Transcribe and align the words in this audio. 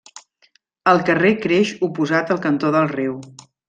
El 0.93 1.03
carrer 1.11 1.35
creix 1.45 1.77
oposat 1.91 2.37
al 2.39 2.43
cantó 2.51 2.77
del 2.79 2.95
riu. 2.99 3.19